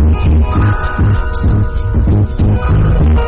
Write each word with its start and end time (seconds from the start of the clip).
Thank 0.00 0.22
you. 3.18 3.27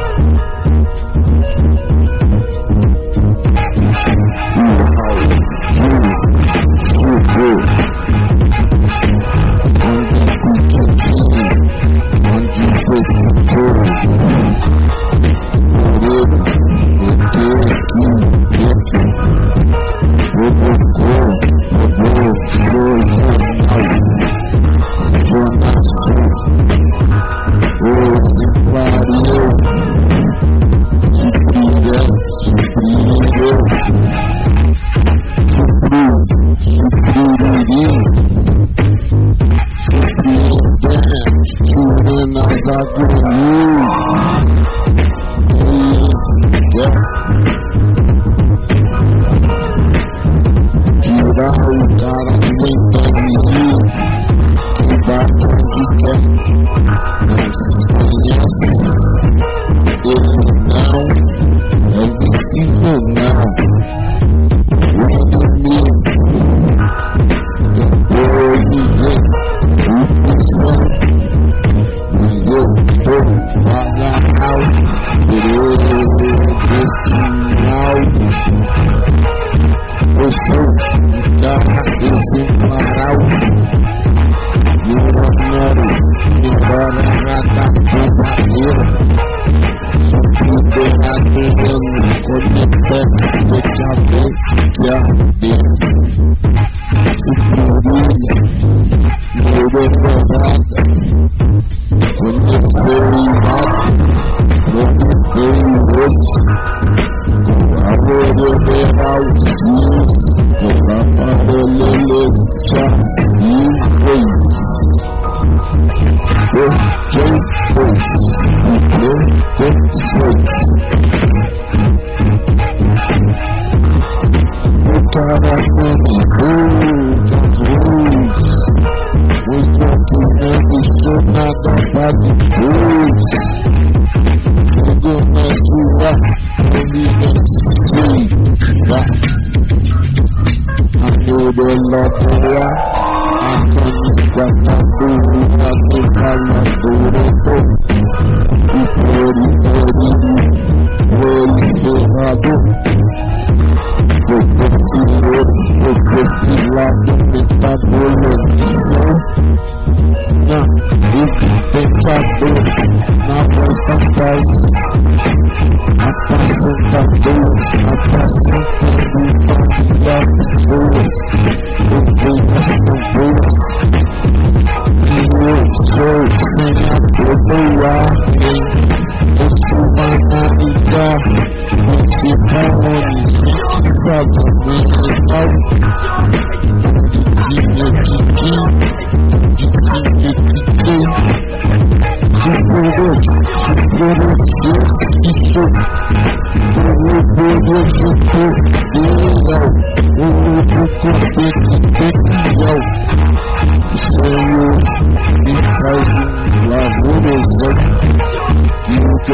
good, 99.72 99.92
good, 100.02 100.22
good. 100.28 100.69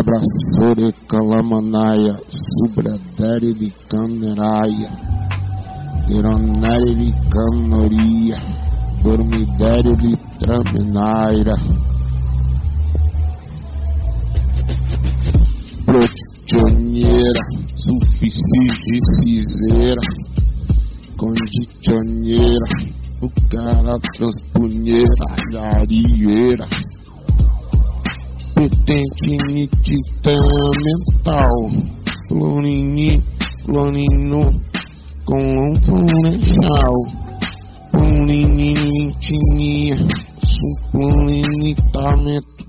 Labrasore 0.00 0.94
Kalamanaya 1.08 2.16
Subradare 2.32 3.52
de 3.52 3.70
Cameraya 3.86 4.88
Tironare 6.06 6.94
de 6.94 7.12
Canoria 7.28 8.40
Dormidério 9.02 9.94
de 9.96 10.16
Traminaira 10.38 11.56
Protioneira 15.84 17.42
Suficiência 17.76 18.40
Condicioneira 21.18 22.66
O 23.20 23.28
cara 23.50 24.00
transpunheira 24.16 25.26
Você 28.60 28.68
tem 28.84 29.00
que 29.16 29.64
titã 29.82 30.36
mental. 30.84 31.56
Florini, 32.28 33.24
Florino, 33.64 34.52
com 35.24 35.40
um 35.40 35.80
florestal. 35.80 36.92
Florini, 37.90 38.74
mentirinha, 38.74 39.96
suplinitamento. 40.44 42.60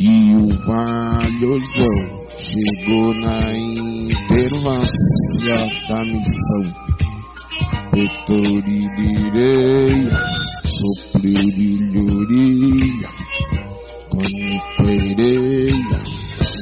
E 0.00 0.34
o 0.34 0.48
valiosão 0.66 1.94
chegou 2.36 3.14
na 3.14 3.52
intervância 4.36 5.56
da 5.88 6.04
missão. 6.04 6.64
Petorireia, 7.90 9.40
soplirilhuria, 10.78 13.08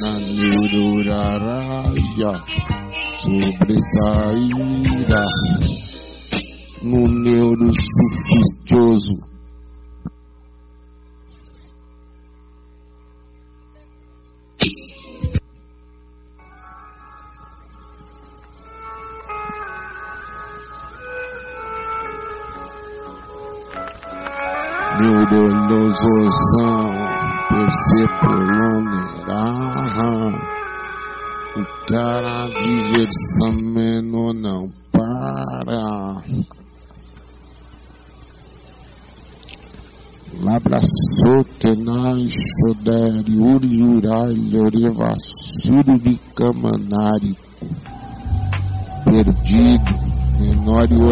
na 0.01 0.13
neuroraraia, 0.19 2.33
sobressaída, 3.21 5.23
no 6.81 7.07
neuro 7.07 7.71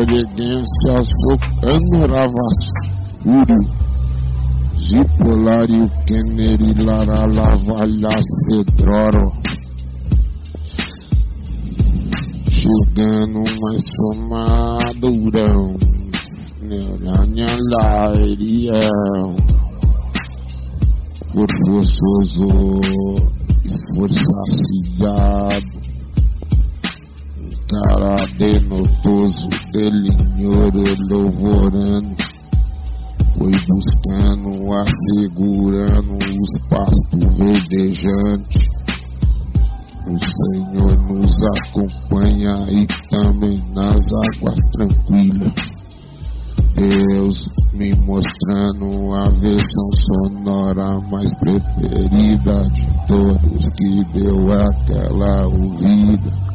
menor 0.03 0.11
e 0.11 0.11
oregência 0.11 0.99
socando 1.21 1.97
ravassuro. 2.11 3.59
Zipolario 4.75 5.85
keneri 6.05 6.73
lara 6.83 7.25
lavalhas 7.25 8.27
pedroro. 8.47 9.27
Chegando 12.49 13.41
mais 13.61 13.83
somadurão. 13.97 15.63
Neurânia 16.61 17.53
lairião. 17.71 19.27
Forçoso, 21.33 22.51
esforçaciado. 23.65 25.82
Cara 27.73 28.15
denotoso, 28.37 29.49
delinhoro, 29.71 30.83
louvorando. 31.09 32.15
Foi 33.35 33.51
buscando, 33.51 34.71
assegurando 34.73 36.13
os 36.13 36.69
pastos 36.69 37.35
verdejantes. 37.35 38.67
O 40.05 40.17
Senhor 40.19 40.97
nos 41.07 41.33
acompanha 41.57 42.53
e 42.69 42.85
também 43.09 43.57
nas 43.73 44.01
águas 44.35 44.59
tranquilas. 44.73 45.53
Deus 46.75 47.49
me 47.73 47.95
mostrando 47.95 49.15
a 49.15 49.29
versão 49.29 49.89
sonora 50.11 50.99
mais 51.09 51.33
preferida 51.39 52.69
de 52.69 53.07
todos 53.07 53.71
que 53.71 54.03
deu 54.13 54.51
aquela 54.53 55.47
ouvida. 55.47 56.52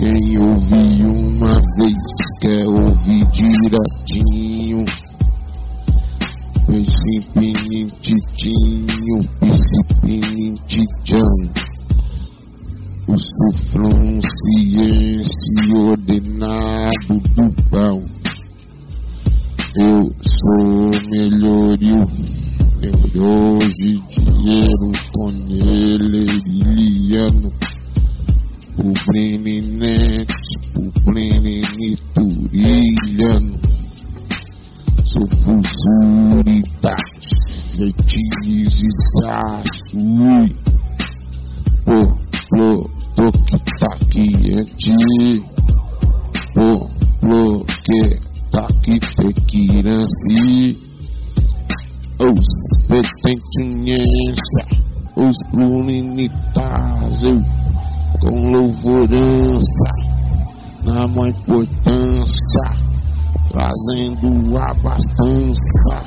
Quem 0.00 0.38
ouviu 0.38 1.12
uma 1.12 1.60
vez 1.76 1.92
quer 2.40 2.66
ouvir 2.66 3.26
direitinho. 3.32 4.86
Principinititinho, 6.64 9.20
principinititão. 9.38 11.28
O 13.08 13.14
sufrância 13.14 14.24
ordenado 15.76 17.20
do 17.36 17.52
pão. 17.68 18.00
Eu 19.76 20.10
sou 20.22 20.90
melhorio, 21.10 22.08
hoje 23.14 24.00
dinheiro 24.08 24.92
toneleriano. 25.12 27.52
O 28.82 28.94
Breninete, 29.06 30.34
o 30.74 30.90
Breniniturilhano. 31.04 33.60
Sou 35.04 35.26
fusuridade, 35.44 36.96
fetilizizado, 37.76 39.68
ui. 39.92 40.56
Pô, 41.84 41.98
pô, 42.48 42.88
toque, 43.16 43.58
taque, 43.78 44.26
enti. 44.48 45.44
Pô, 46.54 46.88
pô, 47.20 47.66
que, 47.84 48.00
taque, 48.50 48.98
tequiranci. 49.16 50.78
Os 52.18 52.46
petentinhensa, 52.88 54.62
os 55.16 55.36
plurinitas, 55.50 57.22
eu 57.24 57.36
com 58.20 58.50
louvorança, 58.50 59.90
na 60.84 61.08
maior 61.08 61.28
importância, 61.28 62.76
trazendo 63.50 64.58
abastança, 64.58 66.04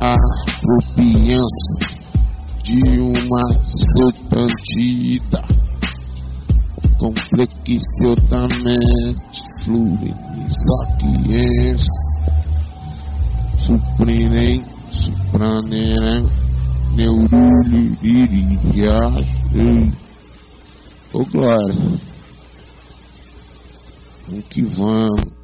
a 0.00 0.14
propiança 0.60 1.86
de 2.62 3.00
uma 3.00 3.44
sertantida, 3.96 5.42
complexionamente 6.98 9.42
fluidizaquiense, 9.64 11.88
suprinem, 13.66 14.62
supranerem, 14.90 16.22
neurulirias, 16.94 19.26
Ô 21.14 21.26
Glória, 21.26 22.00
vamos 24.26 24.42
que 24.48 24.62
vamos. 24.64 25.41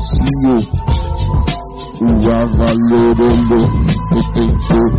Senhor. 0.00 0.62
O 2.00 2.04
avalorolo, 2.30 3.60
retentor, 4.10 4.90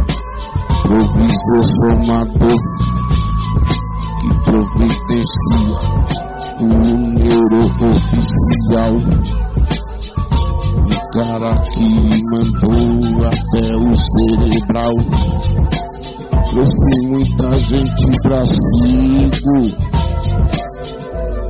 provisor 0.83 1.65
somador, 1.81 2.59
que 4.19 4.29
providencia 4.45 5.59
o 6.59 6.63
neurooficial 7.17 8.93
cara 11.11 11.55
que 11.73 11.89
mandou 12.31 13.25
até 13.25 13.75
o 13.75 13.95
cerebral. 13.97 14.95
Trouxe 16.51 17.07
muita 17.07 17.57
gente 17.57 18.05
pra 18.21 18.45
cima. 18.45 19.88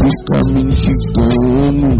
fica 0.00 0.36
mendigando. 0.46 1.90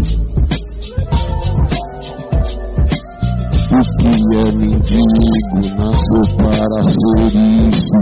O 3.71 3.81
que 3.97 4.11
é 4.35 4.51
mendigo 4.51 5.59
nasceu 5.77 6.23
para 6.37 6.79
ser 6.83 7.29
isso. 7.69 7.99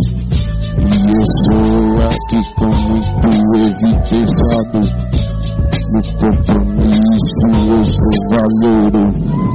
E 0.80 0.84
eu 1.16 1.26
sou 1.44 1.90
aqui 2.08 2.40
com 2.56 2.72
muito 2.88 3.28
evidenciado. 3.58 4.82
No 5.92 6.02
compromisso 6.20 7.48
eu 7.68 7.82
sou 7.86 8.16
valoroso 8.30 9.50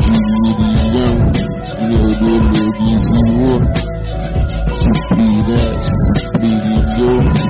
dirilhão, 0.00 1.16
neurologizinho, 1.88 3.54
supriré, 4.80 5.64
supririlhou, 5.82 7.18
neurilizitizaço, 7.20 7.49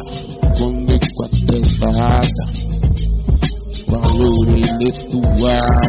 Eletuada 4.43 5.87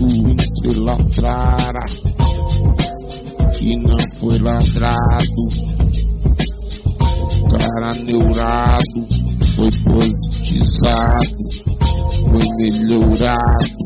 O 0.00 0.08
entrelatrara 0.28 1.86
Que 3.54 3.76
não 3.76 3.98
foi 4.18 4.38
ladrado 4.38 5.76
cara 7.50 7.92
neurado 8.02 9.06
Foi 9.54 9.70
politizado 9.84 11.36
Foi 12.30 12.46
melhorado 12.56 13.85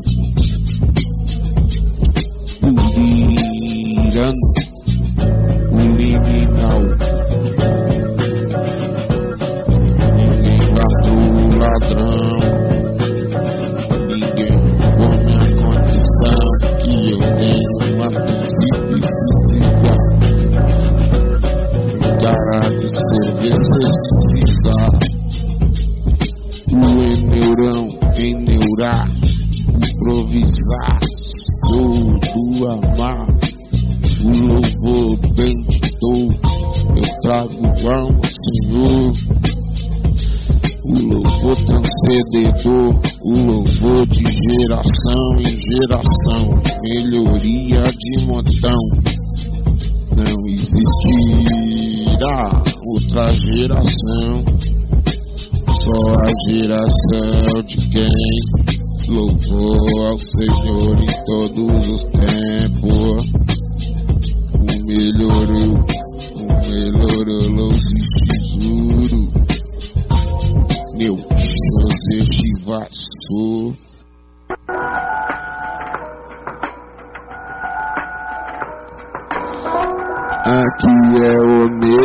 Aqui 80.51 80.97
é 81.23 81.37
o 81.39 81.69
Me, 81.69 81.95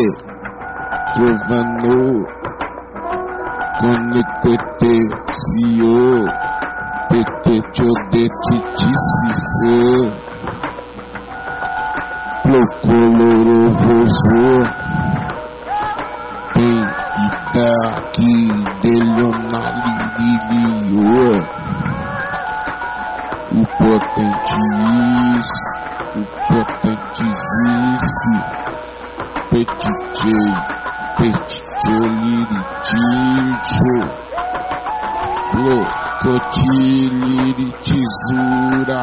Trovano, 1.14 2.24
Conecte, 3.80 4.94
Sio, 5.32 6.24
PT, 7.08 7.44
Chodete, 7.74 8.56
Tississou 8.76 10.26
coloroso 12.82 14.44
tem 16.54 16.78
Itaqui 17.26 18.36
delionalilio 18.82 19.74
o 23.52 23.62
potentis 23.78 25.48
o 25.48 25.65
potentiziste 26.56 28.32
petitei 29.50 30.48
petitoliriticho 31.18 33.94
flor 35.50 35.86
cotilirititura 36.22 39.00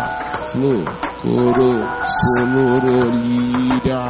flor 0.52 0.86
coro 1.22 1.74
solorolira 2.18 4.04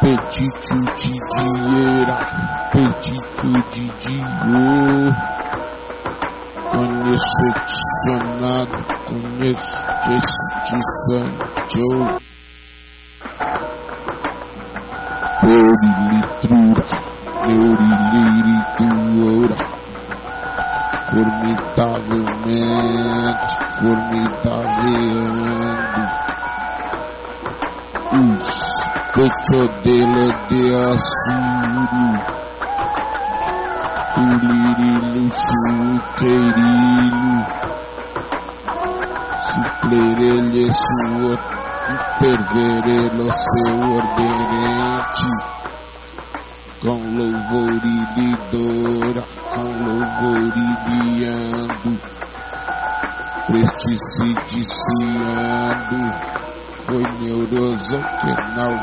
petito 0.00 0.76
de 0.98 1.14
dinheira 1.36 2.18
petito 2.72 3.50
de 10.64 10.78
dinheiro 11.68 12.22
conexionado 15.40 15.92
conexão 16.40 16.81
presticidiciando, 55.42 55.96
foi 56.86 57.02
neuroso 57.20 57.98
penal, 58.20 58.74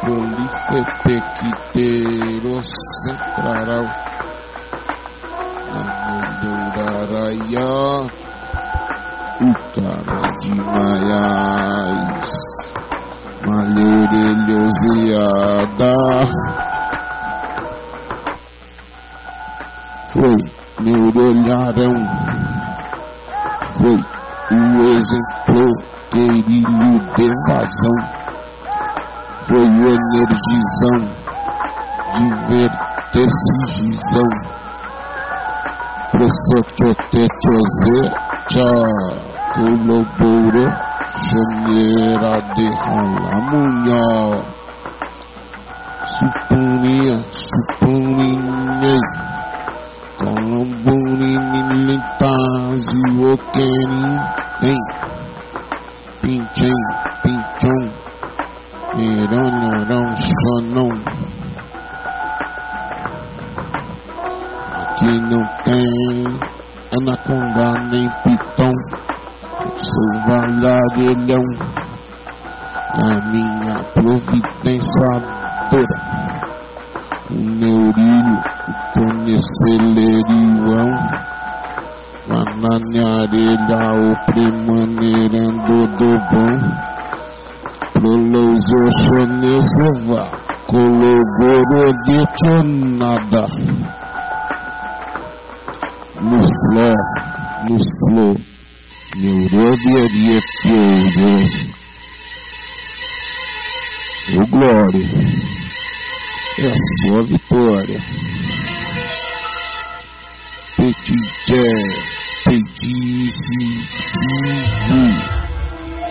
prolifetequiteiro 0.00 2.54
central, 3.04 3.84
na 5.72 5.84
melhoraraia, 6.42 7.70
o 9.40 9.42
cara 9.74 10.20
de 10.40 10.52
Maiás, 10.54 12.24
malheirelhoseada. 13.46 15.92
Foi 20.12 20.36
neurolharão, 20.80 21.96
foi 23.78 23.98
o 24.54 24.56
exemplo 24.96 25.64
querido 26.10 26.90
de 27.16 27.28
vazão, 27.48 27.98
foi 29.48 29.66
energizão, 29.66 30.98
divertesigizão, 32.14 34.28
prosototetose, 36.12 37.98
tchau 38.48 39.34
colaborou 39.54 40.70
Janeira 41.30 42.42
de 42.54 42.66
Ralamunha 42.70 44.02
Supunia, 46.18 47.16
supunia 47.30 48.98
Colombuni 50.18 51.32
militazi 51.52 53.02
okeni 53.32 54.04
Tem 54.60 54.78
Pinchem, 56.20 56.78
pinchon 57.22 57.82
Mironhorão, 58.96 60.06
sonão 60.16 60.90
Aqui 64.72 65.12
não 65.20 65.44
tem 65.64 66.54
Anaconda 66.96 67.66
nem 67.90 68.08
pitão. 68.22 68.72
Sou 69.76 70.10
valarelhão 70.26 71.44
na 72.96 73.10
minha 73.32 73.76
providenciadora. 73.94 75.98
O 77.30 77.32
neurilho, 77.34 78.38
o 78.68 78.70
conhecelerião, 82.64 82.64
mananharelha, 82.64 83.92
o 83.94 84.16
premaneirando 84.26 85.86
do 85.96 86.10
bom, 86.30 86.54
prolosochonesova, 87.92 90.22
cologoro 90.66 91.92
de 92.04 92.18
nada. 92.98 93.42
No 96.20 96.38
flor, 96.40 97.00
no 97.68 97.78
flor 97.98 98.36
neurobiaria 99.16 100.40
teoria. 100.62 101.74
O 104.36 104.38
glória 104.46 105.08
é 106.58 106.66
a 106.66 106.74
sua 106.98 107.22
vitória. 107.24 108.00
Petitché, 110.76 111.24
pedicisivo, 111.46 112.23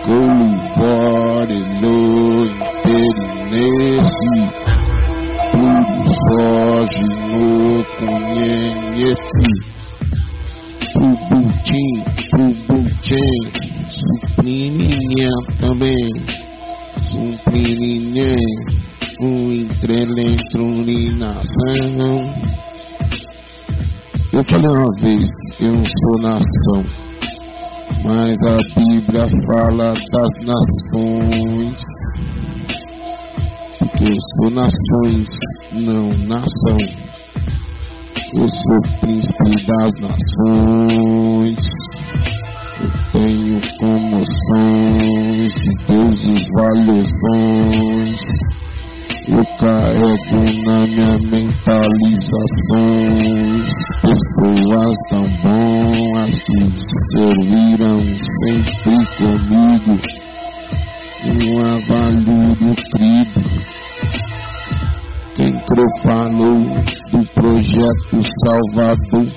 coluvare 0.04 1.58
lo 1.80 2.44
interinese, 2.44 4.30
puro 5.52 6.04
soge 6.26 7.06
no 7.30 7.48
conhenhete, 7.98 9.48
pubutim, 10.92 11.94
pubutim, 12.30 13.36
supriminha 13.88 15.32
também, 15.60 16.10
supriminha, 17.12 18.34
um 19.20 19.52
entrelentruninação. 19.52 22.34
Eu 24.32 24.42
falei 24.44 24.68
uma 24.68 24.90
vez, 25.00 25.28
eu 25.60 25.72
sou 25.72 26.20
nação, 26.20 26.84
mas 28.04 28.36
a 28.44 28.56
Bíblia 28.80 29.28
fala 29.46 29.94
das 30.10 30.32
nações. 30.44 31.78
Porque 33.78 34.04
eu 34.04 34.16
sou 34.36 34.50
nações, 34.50 35.28
não 35.72 36.08
nação. 36.26 36.78
Eu 38.34 38.48
sou 38.48 38.80
príncipe 39.00 39.66
das 39.66 39.92
nações. 40.00 41.58
Eu 42.80 42.90
tenho 43.12 43.60
comoções 43.78 45.54
de 45.54 45.70
deuses 45.86 46.46
valesões. 46.56 48.20
Eu 49.26 49.42
carrego 49.58 50.44
na 50.66 50.86
minha 50.86 51.18
mentalizações 51.18 53.70
pessoas 54.02 54.94
tão 55.08 55.26
boas 55.42 56.38
que 56.40 56.60
serviram 57.10 58.02
sempre 58.44 58.96
comigo. 59.16 59.94
Um 61.24 61.58
avalúrio 61.58 62.74
crido. 62.92 63.40
Quem 65.36 65.52
creu 65.52 65.90
falou 66.02 66.60
do 67.10 67.20
projeto 67.32 68.20
Salvador 68.44 69.28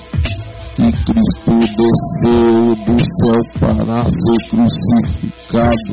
que 0.76 0.86
Cristo 0.92 1.54
desceu 1.78 2.76
do 2.84 2.96
céu 3.24 3.40
para 3.58 3.98
ser 4.04 4.38
crucificado 4.50 5.92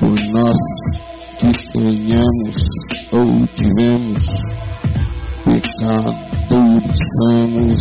por 0.00 0.16
nós 0.32 0.60
que 1.38 1.52
tenhamos 1.72 2.56
ou 3.12 3.46
tivemos 3.54 4.24
pecadores, 5.44 6.98
somos 7.20 7.76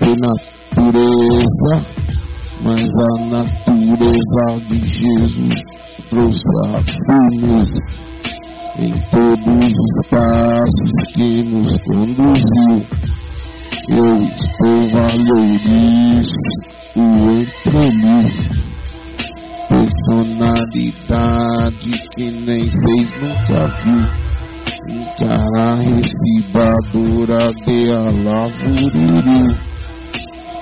de 0.00 0.14
natureza, 0.20 1.72
mas 2.62 2.80
a 2.80 3.12
natureza 3.26 4.44
de 4.68 4.78
Jesus 4.86 5.60
trouxe 6.08 6.48
a 6.64 6.82
firmeza 6.82 7.80
em 8.78 8.92
todos 9.10 9.72
os 9.76 10.08
passos 10.08 10.92
que 11.14 11.42
nos 11.42 11.76
conduziu. 11.82 12.86
Eu 13.88 14.22
estou 14.22 14.88
valorizo 14.90 16.36
o 16.96 17.30
entrelivre 17.30 18.71
personalidade 19.72 21.90
que 22.14 22.30
nem 22.30 22.68
vocês 22.68 23.10
nunca 23.20 23.66
viu. 23.82 24.06
Encarar 24.88 25.76
recibadora 25.78 27.52
de 27.64 27.90
alavururu. 27.90 29.40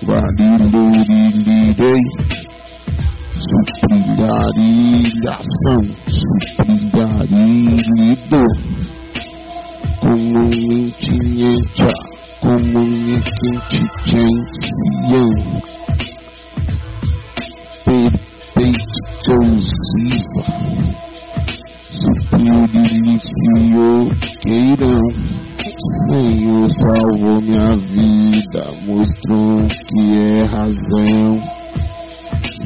Varilho, 0.03 0.85
lirirei 1.07 2.38
suprilharilhação, 3.38 5.79
suprilharilido, 6.09 8.42
comunitinha, 10.01 11.55
comuniquintitian, 12.40 15.29
perpeititiosiva, 17.85 20.44
suprililicio 21.90 24.09
queirão. 24.40 25.07
Senhor 26.09 26.68
salvou 26.70 27.40
minha 27.40 27.77
vida, 27.77 28.62
mostrou 28.87 29.66
que 29.87 30.01
é 30.16 30.44
razão. 30.44 31.58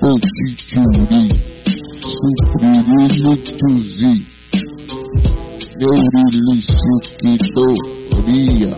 potituri, 0.00 1.24
supririlichuzi, 2.56 4.14
neurilichuquitoria, 5.78 8.72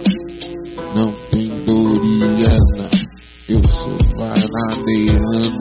não 0.96 1.10
tem 1.30 1.46
doriana, 1.64 2.86
eu 3.48 3.62
sou 3.64 3.98
vanadeirano, 4.16 5.60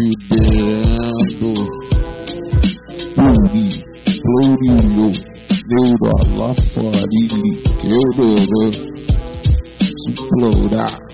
Judeando, 0.00 0.29
Pô, 6.74 6.82
de 6.92 7.26
que 7.28 7.88
eu 7.88 8.00
dou, 10.40 11.09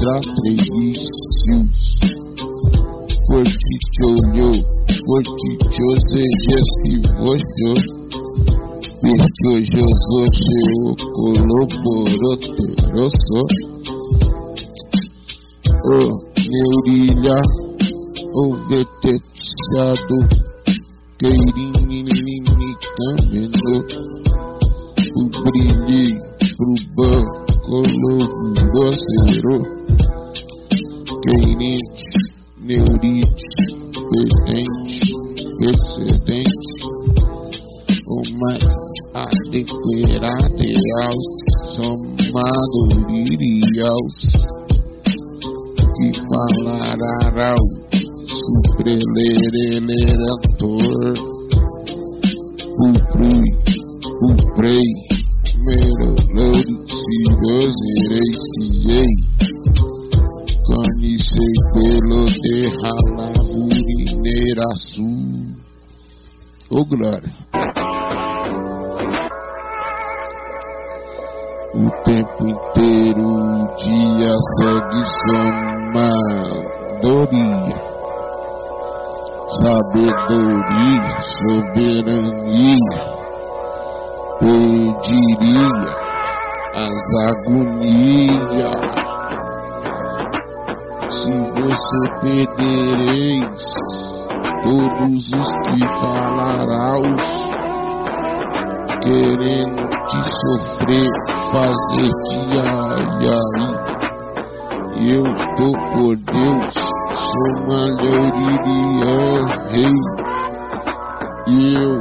petiluriletratreicius, 0.00 1.76
fortitiolho, 3.28 4.50
fortitiosegestivoxo, 5.06 7.70
pertiojosoxeo, 9.02 10.82
coloboroteroso, 11.16 13.40
o 15.84 15.86
neurilha, 16.48 17.38
o 18.34 18.36
veteticiado, 18.68 20.18
queirinininicamendo, 21.18 23.74
o 25.16 25.18
brilhe, 25.42 26.02
pro 26.56 26.72
banco, 26.96 27.50
novo, 27.70 28.18
grosseiro, 28.72 29.56
queirinte, 31.22 32.04
neurite, 32.58 33.46
pertente, 34.10 35.14
excedente, 35.60 36.74
o 38.06 38.22
mais 38.38 38.64
adequado 39.14 40.62
aos 41.04 41.28
manuririaus, 42.32 44.18
que 45.96 46.08
falararau, 46.28 47.62
suprelelerantor, 48.74 51.14
uprui, 52.78 53.48
uprei, 54.22 54.88
meroloricirosirei, 55.64 58.30
ciei, 58.82 59.12
canicei 61.30 61.54
pelo 61.72 62.26
de 62.26 62.68
ralavurineiraçu. 62.82 65.10
Ô 66.70 66.80
oh, 66.80 66.84
glória! 66.84 67.32
o 71.72 71.88
tempo 72.02 72.48
inteiro, 72.48 73.22
o 73.22 73.68
dia 73.76 74.34
segue 74.58 75.04
somadoria, 75.92 77.78
sabedoria, 79.60 81.14
soberania, 81.38 82.92
pediria 84.40 85.70
as 86.74 87.06
agonias. 87.28 88.99
Se 91.20 91.32
você 91.32 92.00
perdereis 92.22 93.62
todos 94.62 95.22
os 95.34 95.48
que 95.66 95.80
falarás, 96.00 97.28
querendo 99.02 99.82
te 100.06 100.20
sofrer, 100.40 101.10
fazer-te 101.52 102.40
ai, 102.58 103.04
ai. 103.28 103.80
Eu 105.12 105.24
tô 105.56 105.68
por 105.92 106.16
Deus, 106.16 106.74
sou 107.14 107.50
maioria 107.68 109.10
rei. 109.68 109.96
E 111.48 111.74
eu, 111.76 111.92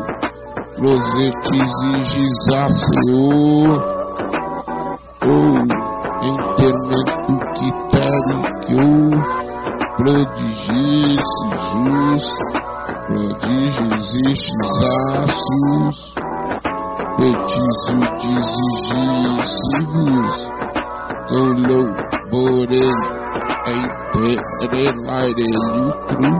prosetes 0.78 1.72
e 1.84 2.04
gizaceô, 2.04 3.68
ou 5.26 5.79
prodígios 14.30 14.36
e 14.36 14.36
xizáceos 14.36 15.98
feitiço 17.18 17.96
desigíssimos, 18.86 20.38
tolou, 21.28 21.90
porém, 22.30 22.94
enterelaire 24.62 25.48
lucro, 25.74 26.32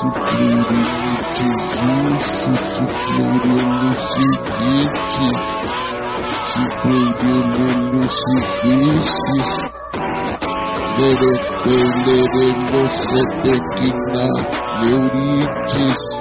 suplirite 0.00 1.48
justo, 1.72 2.52
suplirilo 2.74 3.90
seguinte, 4.14 5.28
suplirilo 6.52 8.04
seguintes, 8.08 9.48
Lerepelere 10.96 12.48
meu 14.84 16.15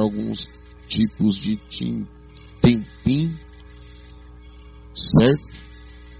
alguns 0.00 0.50
tipos 0.88 1.36
de 1.36 1.58
tempinho, 2.60 3.38
certo? 4.94 5.54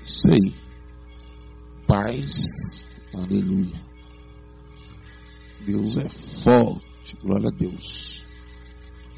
Sei 0.04 0.64
paz. 1.86 2.26
Aleluia. 3.14 3.80
Deus 5.64 5.96
é 5.96 6.08
forte. 6.42 7.16
Glória 7.22 7.48
a 7.48 7.56
Deus. 7.56 8.24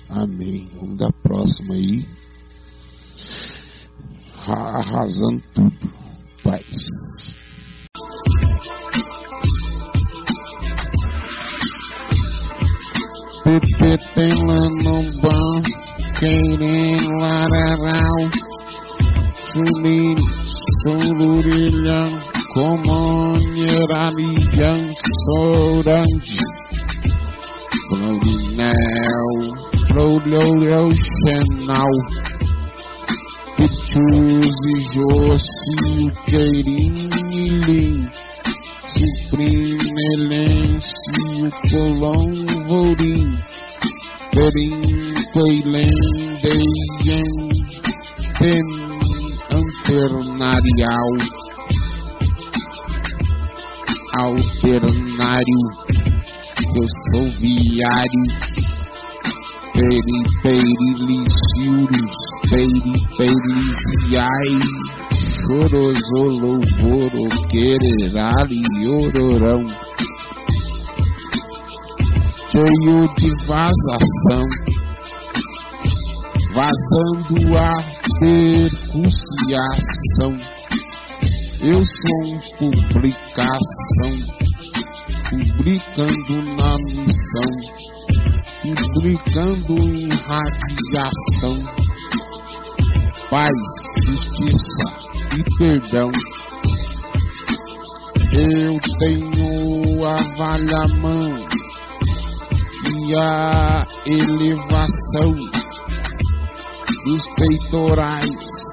Amém. 0.09 0.69
Vamos 0.75 0.99
dar 0.99 1.13
próxima 1.23 1.75
aí. 1.75 2.07
Arrasando 4.47 5.43
tudo. 5.55 5.95
Paz. 6.43 6.67
pela 14.15 14.61
no 14.83 14.99
querendo 16.19 17.11
lararau, 17.19 18.21
sumindo, 19.53 20.25
solurilhão, 20.83 22.11
comunherarilhão, 22.55 24.81
sorante, 25.25 26.39
florinel, 27.89 29.31
florioxenal, 29.89 31.95
pichus 33.57 34.57
e 34.67 34.69
jocio, 34.95 36.07
queirinho, 36.27 38.11
ciprinelêncio, 38.97 40.91
colombo, 41.71 42.56
Vorim, 42.67 43.39
Perim, 44.33 45.15
Coilem, 45.33 45.95
Deien, 46.43 47.31
Ten, 48.39 48.67
Anternarial, 49.55 51.13
alternário, 54.19 55.63
eu 56.75 56.87
sou 57.13 57.27
viário, 57.39 58.25
periperiliciurus, 59.75 62.15
peripericiai, 62.51 64.55
chorozolouvoro, 65.47 67.23
quererali, 67.49 68.65
ororão, 68.89 69.63
cheio 72.51 73.09
de 73.17 73.31
vazação, 73.47 74.45
vazando 76.55 77.57
a 77.57 77.71
percussiação 78.21 79.17
eu 81.69 81.83
sou 81.83 82.39
publicação, 82.59 84.13
publicando 85.31 86.35
na 86.55 86.77
missão, 86.85 87.51
publicando 88.63 89.75
em 89.79 90.09
radiação, 90.09 91.57
paz, 93.29 93.51
justiça 94.05 94.87
e 95.37 95.43
perdão. 95.59 96.11
Eu 98.33 98.79
tenho 98.99 100.05
a 100.05 100.19
valha-mão 100.37 101.37
e 101.39 101.46
a 103.15 103.87
elevação 104.07 105.35
dos 107.05 107.23
peitorais 107.37 108.27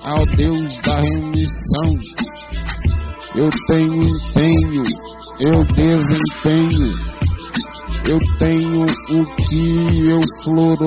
ao 0.04 0.26
Deus 0.36 0.82
da 0.82 0.98
remissão 0.98 2.00
eu 3.36 3.50
tenho 3.65 4.04
empenho, 4.04 4.84
eu 5.39 5.65
desempenho 5.74 6.93
Eu 8.06 8.19
tenho 8.38 8.84
o 8.84 9.26
que 9.36 10.08
eu 10.08 10.22
florocenho. 10.43 10.86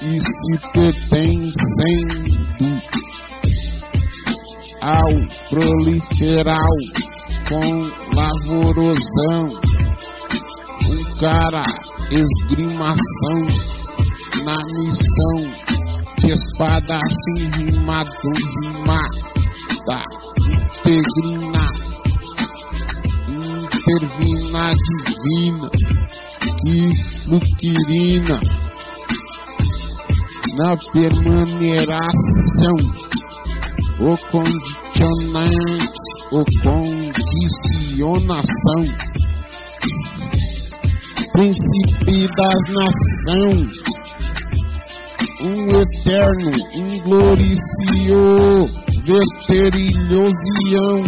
E 0.00 0.20
se 0.20 0.58
pertencendo 0.72 2.32
ao 4.80 5.12
proliferal 5.50 6.78
com 7.48 7.90
lavorosão, 8.14 9.42
um 10.90 11.00
cara 11.18 11.64
esgrimação 12.10 13.38
na 14.44 14.56
missão. 14.78 15.38
De 16.16 16.30
espada 16.30 16.94
assim 16.96 17.50
rimado, 17.50 18.08
rimada, 18.62 19.98
integrina, 20.86 21.66
intervina 23.28 24.64
divina, 24.86 25.68
que 26.60 26.74
fluquirina. 27.24 28.38
Na 30.56 30.70
permaneração, 30.92 32.76
o 34.00 34.16
condicionante, 34.30 36.04
condicionação 36.30 39.14
príncipe 41.34 42.26
das 42.36 42.60
nações, 42.70 43.66
um 45.40 45.68
eterno, 45.82 46.52
um 46.76 47.00
gloricio, 47.02 48.70
verterilhosião, 49.04 51.02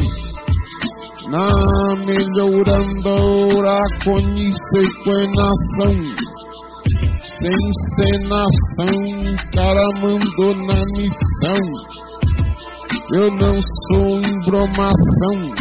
na 1.30 1.46
melhorandora 2.04 3.78
conhecequenação, 4.02 5.94
sem 7.38 7.60
cenação, 8.00 8.98
cara 9.54 9.86
mandou 10.00 10.52
na 10.56 10.80
missão, 10.96 11.62
eu 13.12 13.30
não 13.30 13.60
sou 13.90 14.20
embromação, 14.20 15.54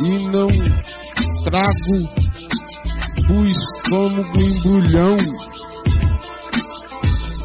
e 0.00 0.28
não 0.28 0.48
trago 1.44 2.26
o 3.30 3.44
estômago 3.46 4.40
embrulhão. 4.40 5.16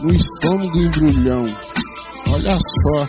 No 0.01 0.11
estômago 0.11 0.77
embrulhão. 0.77 1.45
Olha 2.27 2.57
só, 2.57 3.07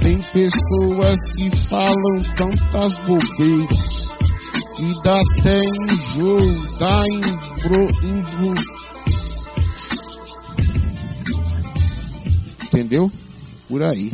tem 0.00 0.18
pessoas 0.32 1.16
que 1.36 1.50
falam 1.68 2.22
tantas 2.36 2.92
bobeiras 3.04 4.08
que 4.76 5.02
dá 5.02 5.20
até 5.38 5.58
enjoo, 5.58 6.78
dá 6.78 7.02
embro, 7.12 7.88
embro. 8.02 8.54
Entendeu? 12.64 13.10
Por 13.68 13.82
aí. 13.82 14.10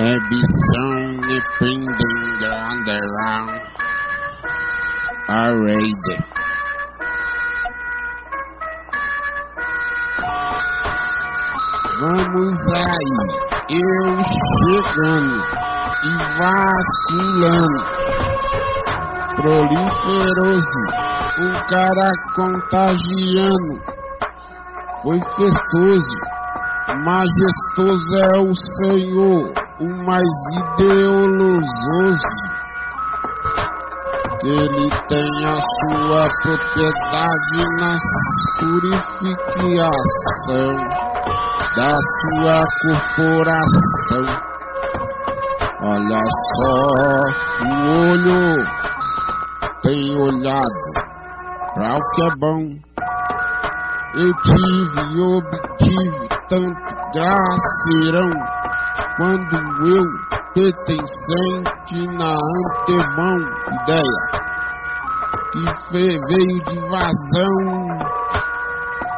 Ambição 0.00 0.92
me 1.26 1.42
prendendo 1.58 2.46
underground. 2.72 3.60
Arrayed. 5.28 6.06
Vamos 12.00 12.58
aí, 12.72 13.14
eu 13.68 14.08
chegando 14.64 15.36
e 16.02 16.12
vacilando, 16.38 17.80
proliferoso, 19.36 20.80
o 21.40 21.50
cara 21.68 22.08
contagiando, 22.34 23.72
foi 25.02 25.20
festoso, 25.36 26.16
majestoso 27.04 28.16
é 28.16 28.38
o 28.40 28.54
Senhor, 28.56 29.59
o 29.80 29.88
mais 30.04 30.22
ideolososo 30.52 32.20
que 34.40 34.48
ele 34.48 34.90
tem 35.08 35.30
a 35.46 35.58
sua 35.58 36.22
propriedade 36.42 37.60
na 37.78 37.96
purificação 38.58 39.90
da 41.76 41.96
sua 41.96 42.58
corporação. 42.82 44.26
Olha 45.82 46.22
só, 46.56 46.76
o 47.64 47.72
olho 48.10 48.44
tem 49.82 50.02
olhado 50.20 50.84
para 51.74 51.96
o 51.96 52.00
que 52.10 52.22
é 52.22 52.30
bom. 52.38 52.62
Eu 54.14 54.30
tive 54.42 55.00
e 55.14 55.20
obtive 55.20 56.28
tanto 56.48 56.90
gracerão 57.14 58.59
quando 59.20 59.54
eu 59.86 60.02
pertencente 60.54 61.98
na 62.16 62.32
antemão 62.32 63.38
ideia 63.82 64.20
que 65.52 65.64
veio 65.92 66.58
de 66.64 66.78
vazão 66.88 67.56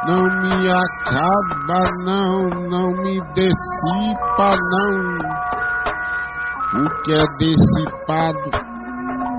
não 0.05 0.23
me 0.41 0.69
acaba 0.69 1.79
não 2.03 2.49
não 2.69 2.89
me 3.01 3.15
dissipa 3.33 4.49
não. 4.73 4.93
O 6.81 6.85
que 7.03 7.13
é 7.13 7.25
dissipado 7.39 8.49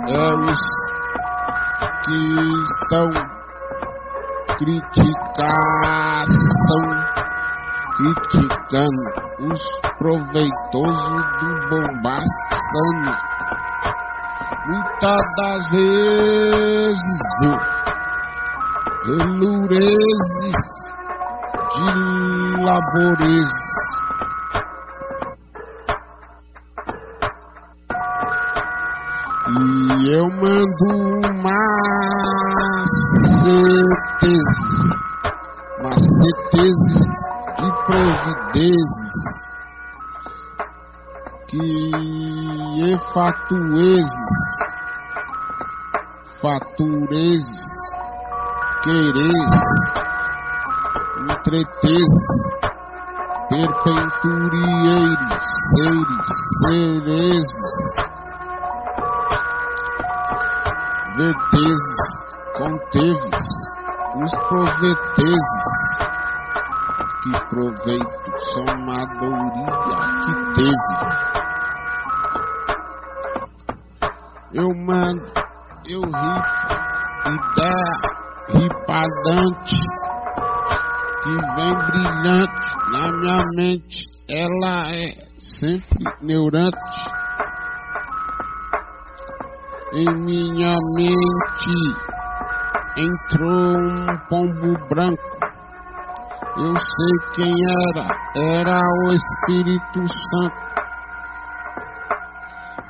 é 0.08 0.34
os 0.34 0.60
que 2.04 2.18
estão 2.62 3.08
criticação 4.56 5.44
criticando 7.96 9.23
os 9.50 9.62
proveitosos 9.98 11.24
do 11.40 11.50
bombaçano. 11.68 13.12
Muitas 14.66 15.24
das 15.36 15.62
vezes, 15.70 17.20
relurezes 19.04 19.90
de 21.74 21.88
laborezes. 22.64 23.64
E 29.46 30.10
eu 30.10 30.26
mando 30.30 30.88
macetes, 31.42 31.74
macetes 35.82 36.78
de 37.58 37.68
providezes 37.86 39.03
que 41.54 42.92
efatuezes, 42.92 44.08
faturezes, 46.42 47.66
quereis, 48.82 49.54
entretezes, 51.30 52.42
perpenturieiros, 53.50 55.44
seres, 55.76 56.26
cerezes, 56.66 57.50
vertezes, 61.16 62.04
conteves, 62.58 63.44
os 64.16 64.32
provetezes, 64.48 65.64
que 67.22 67.32
proveito 67.48 68.03
mente, 83.54 84.04
ela 84.28 84.90
é 84.94 85.14
sempre 85.38 86.04
neurante. 86.22 86.74
Em 89.92 90.14
minha 90.24 90.74
mente 90.96 91.74
entrou 92.96 93.76
um 93.76 94.18
pombo 94.28 94.88
branco 94.88 95.34
eu 96.56 96.72
sei 96.76 97.34
quem 97.34 97.52
era, 97.90 98.06
era 98.36 98.80
o 99.02 99.12
Espírito 99.12 100.06
Santo. 100.06 100.56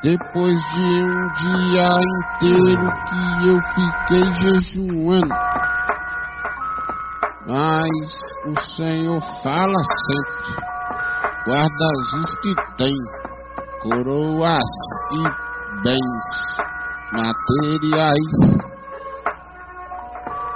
Depois 0.02 0.58
de 0.74 0.82
um 0.82 1.32
dia 1.32 1.88
inteiro 2.20 2.92
que 3.08 3.48
eu 3.48 3.58
fiquei 3.74 4.32
jejuando, 4.32 5.34
mas 7.46 8.20
o 8.46 8.60
Senhor 8.76 9.20
fala 9.42 9.82
sempre, 10.06 10.56
guarda 11.44 11.86
os 11.98 12.34
que 12.40 12.54
tem, 12.78 12.94
coroas 13.82 14.70
e 15.12 15.82
bens 15.82 16.64
materiais, 17.12 18.64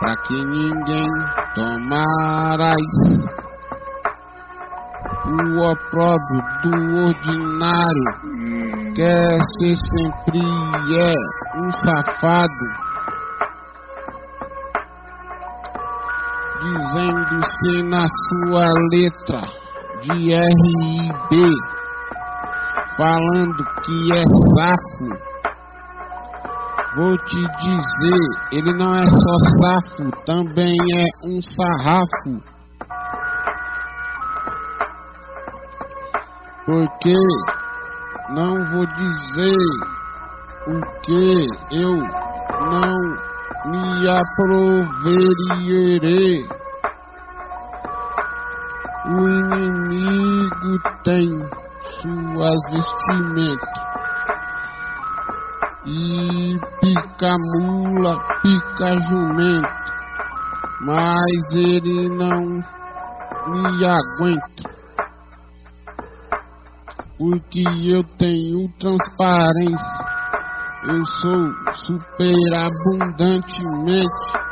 para 0.01 0.17
que 0.17 0.45
ninguém 0.45 1.09
tomarais. 1.55 3.29
O 5.27 5.61
opróbrio 5.61 6.43
do 6.63 6.73
ordinário, 7.07 8.09
quer 8.95 9.39
ser 9.59 9.77
sempre 9.77 10.41
é 10.41 11.59
um 11.59 11.73
safado. 11.73 12.88
Dizendo-se 16.89 17.83
na 17.83 18.05
sua 18.09 18.73
letra 18.91 19.43
de 20.01 20.33
R 20.33 20.65
e 20.85 21.13
B, 21.29 21.33
falando 22.97 23.61
que 23.83 23.97
é 24.13 24.25
safo. 24.57 25.09
Vou 26.97 27.15
te 27.19 27.41
dizer, 27.59 28.25
ele 28.53 28.73
não 28.73 28.95
é 28.95 29.01
só 29.01 29.35
safo, 29.61 30.11
também 30.25 30.75
é 30.97 31.05
um 31.27 31.43
sarrafo. 31.43 32.41
Porque 36.65 37.17
não 38.31 38.65
vou 38.73 38.87
dizer 38.87 39.61
o 40.69 40.81
que 41.03 41.49
eu 41.71 41.97
não 42.71 42.97
me 43.67 44.09
aproverei. 44.89 45.49
O 49.11 49.27
inimigo 49.27 50.79
tem 51.03 51.31
suas 52.03 52.57
vestimentas 52.71 53.81
e 55.87 56.61
pica 56.79 57.35
mula, 57.55 58.19
pica 58.43 58.99
jumento, 59.09 59.67
mas 60.83 61.55
ele 61.55 62.11
não 62.11 62.63
me 63.49 63.87
aguenta. 63.87 64.69
Porque 67.17 67.65
eu 67.91 68.05
tenho 68.19 68.69
transparência. 68.79 70.07
Eu 70.85 71.03
sou 71.07 71.51
superabundantemente 71.87 74.48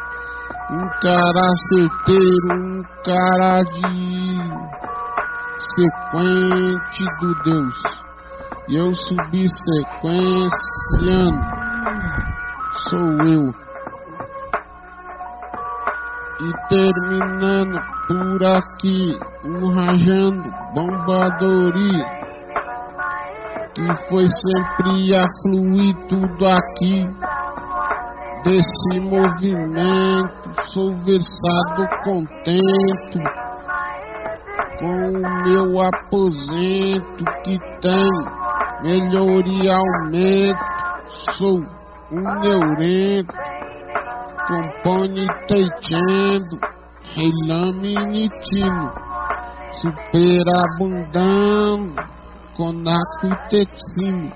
um 0.70 0.88
cara 1.00 1.50
certeiro, 1.68 2.52
um 2.52 2.82
cara 3.04 3.62
de 3.62 4.36
sequente 5.74 7.04
do 7.20 7.34
Deus. 7.44 7.82
E 8.68 8.76
eu 8.76 8.92
subsequenciando 8.92 11.40
sou 12.88 13.22
eu. 13.22 13.54
E 16.38 16.52
terminando 16.68 17.80
por 18.08 18.44
aqui, 18.44 19.18
um 19.44 19.70
rajando 19.70 20.52
bombadoria 20.74 22.04
que 23.74 23.96
foi 24.08 24.28
sempre 24.28 25.14
a 25.14 25.24
fluir 25.42 25.94
tudo 26.08 26.46
aqui 26.46 27.08
desse 28.44 29.00
movimento. 29.00 30.54
Sou 30.72 30.94
versado 31.04 31.88
contento 32.04 33.18
com 34.78 35.12
o 35.12 35.20
meu 35.44 35.80
aposento 35.80 37.24
que 37.44 37.58
tem 37.80 38.10
melhoria 38.82 39.72
aumento. 39.74 40.76
Sou 41.38 41.62
um 42.10 42.40
neurento, 42.40 43.32
compone 44.46 45.26
teitendo, 45.48 46.60
relame 47.14 47.94
nitino, 48.06 48.92
superabundando 49.72 51.94
conaco 52.56 53.26
e 53.26 53.34
teximo. 53.48 54.32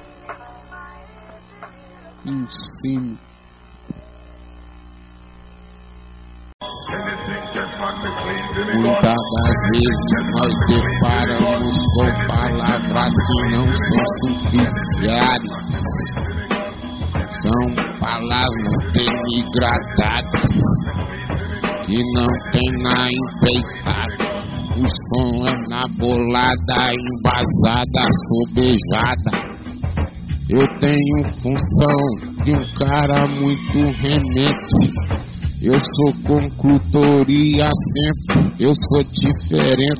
Ensino. 2.25 3.30
Muitas 8.75 9.23
das 9.35 9.57
vezes 9.73 10.11
nós 10.37 10.53
deparamos 10.69 11.77
com 11.95 12.09
palavras 12.29 13.15
que 13.27 13.39
não 13.51 13.67
são 13.73 14.05
suficientes. 14.23 15.77
São 17.43 17.63
palavras 17.99 18.79
denigradadas 18.93 20.53
que 21.87 21.99
não 22.15 22.31
tem 22.53 22.69
na 22.83 23.09
empreitada 23.11 24.31
o 24.77 24.87
som 24.87 25.47
é 25.47 25.69
na 25.69 25.85
bolada, 25.99 26.93
embasada, 26.95 28.05
sobejada. 28.29 29.33
Eu 30.49 30.67
tenho 30.79 31.25
função 31.43 32.01
de 32.45 32.53
um 32.53 32.65
cara 32.79 33.27
muito 33.27 33.79
remente. 33.99 35.30
Eu 35.63 35.79
sou 35.79 36.15
conclutoria 36.27 37.69
sempre, 37.93 38.55
eu 38.59 38.73
sou 38.75 39.05
diferente. 39.13 39.93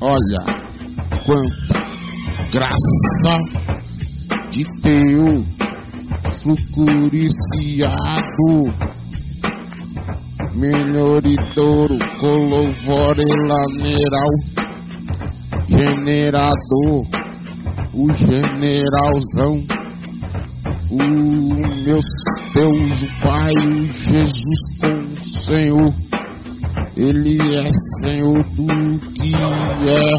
Olha 0.00 0.46
quanta 1.26 1.84
graça 2.50 3.36
de 4.50 4.64
teu 4.80 5.44
flucuriciado 6.42 7.92
melhoridouro, 10.54 11.98
colovore 12.18 13.24
laneral, 13.46 14.30
generador, 15.68 17.02
o 17.92 18.10
generalzão, 18.12 19.62
o 20.90 21.02
meu 21.84 21.98
Deus, 22.54 23.02
o 23.02 23.06
Pai, 23.22 23.52
Jesus 24.08 24.60
com 24.80 24.88
o 24.88 25.28
Senhor, 25.44 25.92
Ele 26.96 27.38
é 27.58 27.70
Senhor 28.02 28.42
do 28.42 29.00
que 29.14 29.34
é. 29.90 30.12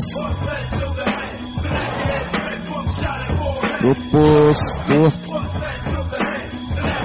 Propostor 3.80 5.14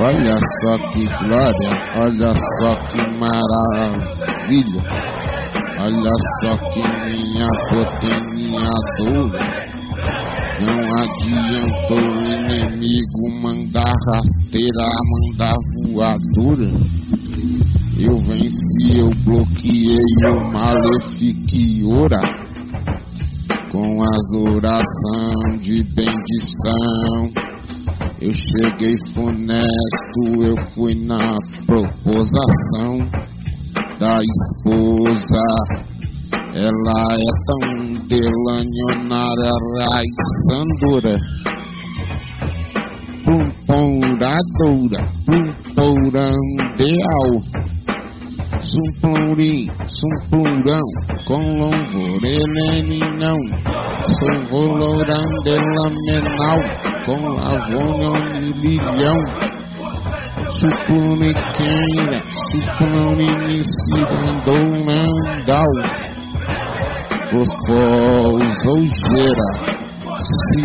Olha 0.01 0.39
só 0.63 0.79
que 0.93 1.05
glória, 1.25 1.73
olha 1.97 2.33
só 2.59 2.71
que 2.87 3.01
maravilha. 3.19 4.83
Olha 5.81 6.15
só 6.41 6.57
que 6.71 6.83
minha 7.05 7.49
potência 7.69 8.19
Não 10.61 10.79
adiantou 10.99 11.99
o 11.99 12.25
inimigo 12.25 13.31
mandar 13.41 13.93
rasteira, 14.09 14.91
mandar 15.05 15.57
voadora. 15.85 16.71
Eu 17.99 18.19
venci, 18.19 18.99
eu 18.99 19.11
bloqueei 19.25 19.99
o 20.31 20.53
malefiquiora 20.53 22.21
com 23.71 23.99
as 24.03 24.33
orações 24.33 25.61
de 25.63 25.83
bendição 25.83 27.49
eu 28.21 28.33
cheguei 28.35 28.97
funesto, 29.15 30.43
eu 30.43 30.57
fui 30.75 30.93
na 30.93 31.39
proposição 31.65 32.99
da 34.01 34.19
esposa. 34.19 35.41
Ela 36.53 37.15
é 37.15 37.31
tão 37.47 37.88
delanionária, 38.09 39.53
raiçandora, 39.93 41.15
pumporadora, 43.25 45.01
pumporão 45.27 46.41
deal. 46.79 47.31
Sumplurim, 48.61 49.71
sumplurão, 49.87 50.89
com 51.27 51.59
louvor, 51.59 52.25
eleninão, 52.25 53.39
sou 54.19 54.37
volorão 54.51 55.29
de 55.45 55.57
lamenal 55.79 56.59
com 57.05 57.19
lavona 57.35 58.11
e 58.41 58.55
milhão. 58.55 59.21
Supune 60.51 61.31
queira, 61.55 62.19
supune 62.51 63.29
mandal. 67.33 68.39
Fosfosojeira, 68.79 69.49
se 70.25 70.63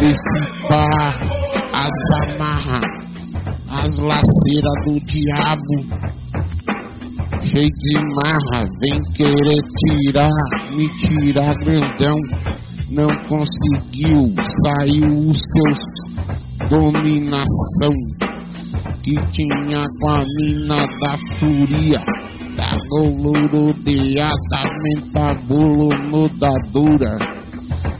dissipar 0.00 1.14
as 1.72 1.96
amarra, 2.22 2.80
as 3.68 3.98
laceiras 3.98 4.78
do 4.86 4.94
diabo. 5.00 5.76
Cheio 7.42 7.68
de 7.68 7.94
marra, 8.14 8.60
vem 8.80 9.00
querer 9.14 9.60
tirar, 9.78 10.40
me 10.72 10.88
tirar 10.98 11.54
grandão 11.54 12.18
não 12.90 13.08
conseguiu, 13.28 14.34
saiu 14.64 15.30
o 15.30 15.32
seu 15.32 15.72
dominação 16.68 17.94
que 19.02 19.14
tinha 19.32 19.86
com 20.00 20.08
a 20.10 20.24
mina 20.38 20.86
da 21.00 21.16
fúria, 21.38 22.04
da 22.56 22.70
golorodeiadamente 22.88 25.44
bolonodadora 25.46 27.40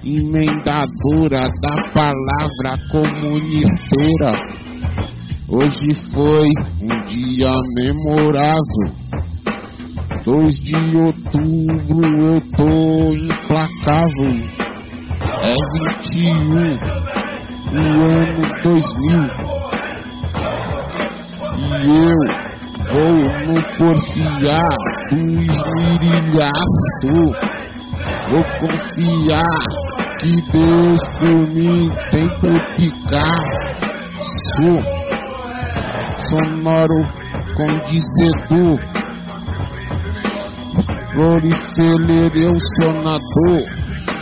emendadora 0.05 1.49
da 1.61 1.75
palavra 1.93 2.79
comunisteira. 2.91 4.33
Hoje 5.49 5.95
foi 6.13 6.49
um 6.81 6.89
dia 7.07 7.53
memorável. 7.75 8.89
2 10.25 10.61
de 10.61 10.97
outubro 10.97 12.19
eu 12.19 12.41
tô 12.57 13.13
implacável. 13.13 14.35
É 15.43 15.57
21, 16.13 16.79
o 17.73 17.77
ano 18.05 18.43
2000. 18.63 19.51
E 21.83 21.85
eu 22.11 22.21
vou 22.93 23.15
no 23.47 23.63
porfiar 23.77 24.75
do 25.11 25.21
esmirilhaço. 25.43 27.17
Vou 28.31 28.45
confiar 28.59 29.61
que 30.19 30.33
Deus 30.53 31.01
por 31.19 31.41
mim 31.49 31.91
tem 32.11 32.29
por 32.41 32.59
picar. 32.77 33.43
Sou 34.57 34.79
sonoro 36.31 37.03
com 37.57 37.71
dizedor. 37.87 38.79
Florifeler 41.13 42.33
eu 42.37 42.55
sonador. 42.77 43.63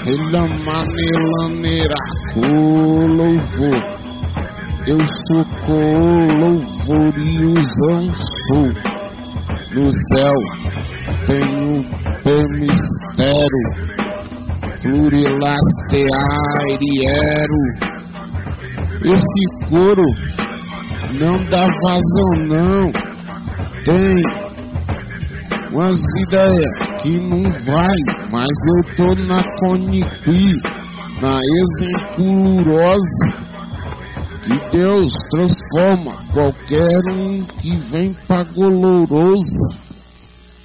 Relamanelaneira 0.04 2.00
louvor. 3.16 3.97
Eu 4.88 4.96
sou 4.96 5.44
com 5.66 6.26
louvor 6.40 7.12
e 7.18 7.44
usão 7.44 8.08
sou. 8.46 8.68
No 9.74 9.92
céu 9.92 10.32
tenho 11.26 11.84
o 12.24 12.36
mistério 12.54 13.66
plurilasteairiero. 14.80 17.60
Esse 19.04 19.42
couro 19.68 20.08
não 21.20 21.36
dá 21.50 21.66
vazão 21.82 22.30
não. 22.46 22.90
Tem 23.84 24.16
umas 25.70 26.00
ideias 26.26 26.72
que 27.02 27.12
não 27.20 27.42
vai, 27.66 27.98
mas 28.32 28.48
eu 28.70 28.78
tô 28.96 29.08
na 29.26 29.40
Coniqui, 29.58 30.46
na 31.20 31.36
exempulurose. 32.16 33.47
Que 34.48 34.58
Deus 34.78 35.12
transforma 35.30 36.24
qualquer 36.32 37.04
um 37.12 37.44
que 37.44 37.76
vem 37.90 38.14
pra 38.26 38.44
golorosa, 38.44 39.76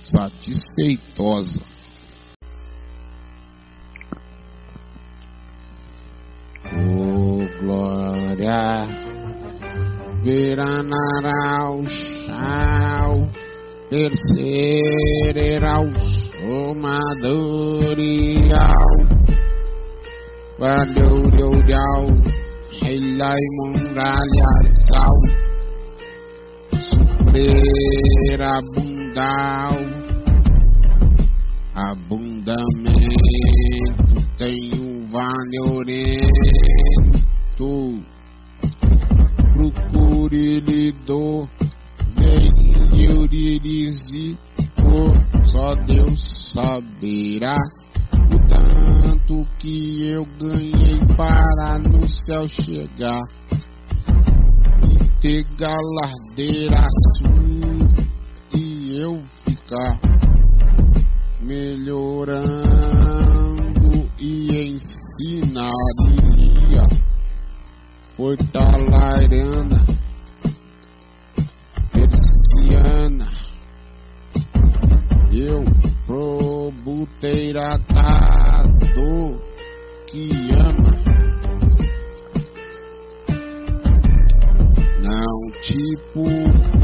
satisfeitosa. 0.06 1.60
glória. 7.60 8.88
Viranará 10.22 11.72
o 11.72 11.86
chão, 11.88 13.30
terceirá 13.90 15.82
o 15.82 15.94
somadorial, 17.12 17.68
valorial, 20.58 22.33
relai 22.84 23.44
mundalhaçal, 23.58 25.16
suprir 26.92 28.42
abundal, 28.42 29.78
abundamento 31.74 33.04
tem 34.38 34.74
um 34.76 35.08
valorento 35.10 36.84
tu 37.56 38.02
procure 39.54 40.60
lhe 40.60 40.92
do 41.06 41.48
venirize 43.04 44.38
por 44.76 45.46
só 45.46 45.76
Deus 45.76 46.52
saberá 46.54 47.58
o 48.32 48.40
tanto 48.48 49.48
que 49.60 50.10
eu 50.10 50.26
ganhei 50.40 51.00
para 51.16 51.80
no 51.80 52.08
céu 52.08 52.48
chegar 52.48 53.22
e 54.84 55.10
ter 55.20 55.46
galardeira 55.58 56.88
sua 57.18 57.44
e 58.56 59.00
eu 59.02 59.24
ficar 59.44 60.00
melhorando 61.42 62.64
e 64.20 64.76
ensinaria. 64.76 65.74
Fortalarana, 68.16 69.86
Persiana, 71.92 73.28
eu 75.32 75.64
probuteiratado 77.04 79.41
que 80.08 80.32
ama. 80.54 80.93
Não 85.01 85.51
tipo 85.62 86.24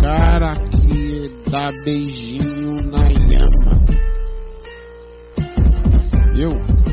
cara 0.01 0.57
que 0.69 1.31
dá 1.49 1.71
beijinho 1.83 2.83
na 2.91 3.07
yama. 3.07 3.79
Eu 6.35 6.51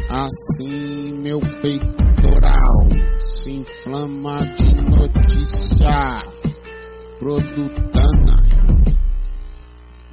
assim 0.09 1.19
meu 1.21 1.41
peitoral 1.41 2.89
se 3.21 3.51
inflama 3.53 4.47
de 4.55 4.75
notícia 4.83 6.23
produtana, 7.19 8.43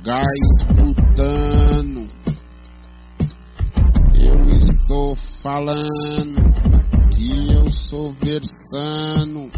gás 0.03 0.25
butano. 0.75 1.72
Estou 4.83 5.15
falando 5.41 6.43
que 7.15 7.53
eu 7.53 7.71
sou 7.71 8.11
versando, 8.11 9.49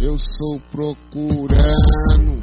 eu 0.00 0.16
sou 0.16 0.58
procurando 0.72 2.40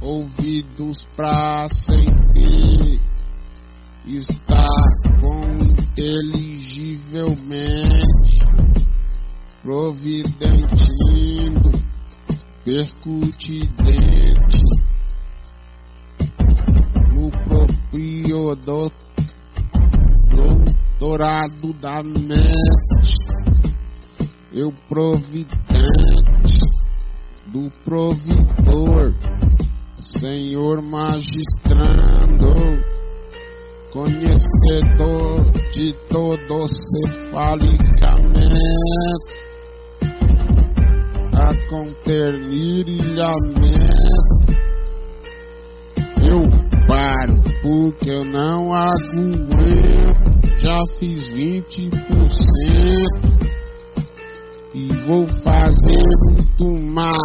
ouvidos 0.00 1.06
pra 1.14 1.68
sempre 1.68 2.98
estar 4.06 4.70
com 5.20 5.44
inteligivelmente 5.78 8.38
providentindo, 9.62 11.70
percutidente, 12.64 14.62
no 17.12 17.30
próprio 17.30 18.48
doutorado 21.04 21.74
da 21.82 22.02
mente, 22.02 23.18
eu 24.54 24.72
providente 24.88 25.52
do 27.48 27.70
providor, 27.84 29.14
Senhor 30.00 30.80
magistrando 30.80 32.54
conhecedor 33.92 35.52
de 35.74 35.92
todo 36.08 36.66
cefalicamente 37.04 37.84
a 41.34 41.54
conternirilhamento. 41.68 43.44
Eu 46.22 46.40
paro 46.88 47.42
porque 47.60 48.08
eu 48.10 48.24
não 48.24 48.72
aguento 48.72 50.33
já 50.64 50.80
fiz 50.98 51.22
20% 51.34 51.92
e 54.72 54.88
vou 55.06 55.26
fazer 55.44 56.06
muito 56.24 56.64
mais. 56.64 57.20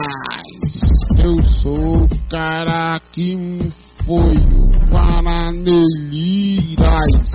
Eu 1.23 1.41
sou 1.61 2.03
o 2.03 2.09
cara 2.29 2.99
que 3.13 3.71
foi 4.05 4.35
o 4.35 4.69
Paranelirais 4.91 7.31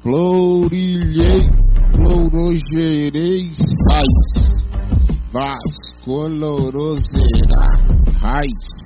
Florilhei, 0.00 1.50
florogereis 1.96 3.58
pais. 3.88 4.46
Vascolorosera 5.32 7.64
raiz 8.20 8.85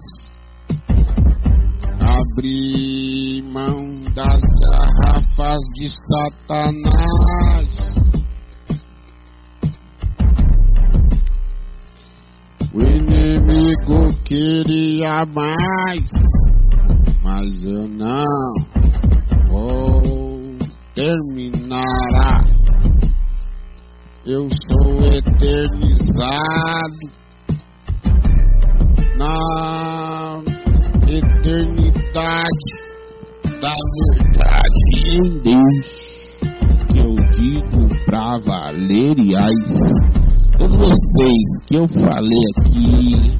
Abri 2.10 3.40
mão 3.52 4.02
das 4.14 4.42
garrafas 4.62 5.62
de 5.74 5.88
Satanás. 5.88 7.70
O 12.74 12.80
inimigo 12.82 14.12
queria 14.24 15.24
mais, 15.26 16.10
mas 17.22 17.64
eu 17.64 17.86
não 17.86 18.24
vou 19.48 20.58
terminar. 20.94 22.44
Eu 24.26 24.48
sou 24.48 25.02
eternizado 25.04 26.30
na 29.16 30.42
eternidade 31.08 31.79
da 33.60 33.74
verdade 34.22 34.84
em 35.12 35.38
Deus, 35.40 36.38
que 36.88 36.98
eu 36.98 37.16
digo 37.32 38.04
pra 38.04 38.38
valeriais. 38.38 39.78
Todos 40.56 40.76
vocês 40.76 41.42
que 41.66 41.74
eu 41.74 41.88
falei 41.88 42.40
aqui, 42.58 43.38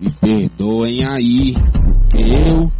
me 0.00 0.10
perdoem 0.20 1.04
aí, 1.06 1.54
porque 2.10 2.22
eu 2.48 2.72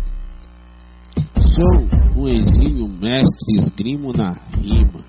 sou 1.41 2.23
um 2.23 2.29
exímio 2.29 2.89
mestre 2.89 3.57
esgrimo 3.59 4.13
na 4.13 4.33
rima. 4.61 5.05